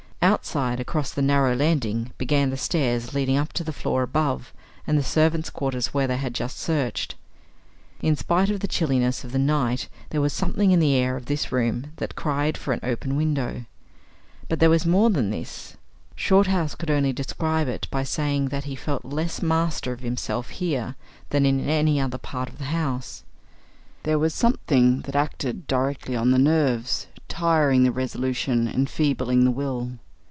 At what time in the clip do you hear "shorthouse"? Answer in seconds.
16.15-16.75